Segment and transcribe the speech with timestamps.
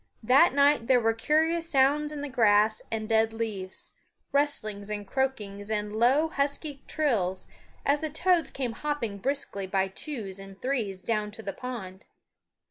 [0.23, 3.91] That night there were curious sounds in the grass and dead leaves
[4.31, 7.45] rustlings and croakings and low husky trills,
[7.85, 12.05] as the toads came hopping briskly by twos and threes down to the pond.